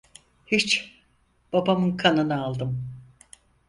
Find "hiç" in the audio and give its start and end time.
0.45-0.97